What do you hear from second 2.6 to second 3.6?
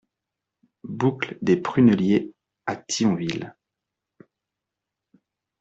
à Thionville